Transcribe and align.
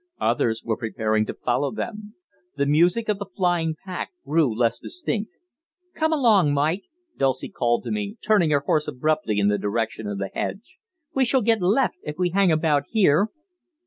Others 0.19 0.63
were 0.65 0.77
preparing 0.77 1.27
to 1.27 1.35
follow 1.35 1.71
them. 1.71 2.15
The 2.55 2.65
music 2.65 3.07
of 3.07 3.19
the 3.19 3.25
flying 3.27 3.75
pack 3.85 4.09
grew 4.25 4.51
less 4.51 4.79
distinct. 4.79 5.37
"Come 5.93 6.11
along, 6.11 6.55
Mike!" 6.55 6.85
Dulcie 7.17 7.49
called 7.49 7.83
to 7.83 7.91
me, 7.91 8.17
turning 8.19 8.49
her 8.49 8.61
horse 8.61 8.87
abruptly 8.87 9.37
in 9.37 9.47
the 9.47 9.59
direction 9.59 10.07
of 10.07 10.17
the 10.17 10.31
hedge, 10.33 10.79
"we 11.13 11.23
shall 11.23 11.43
get 11.43 11.61
left 11.61 11.99
if 12.01 12.17
we 12.17 12.31
hang 12.31 12.51
about 12.51 12.85
here." 12.89 13.27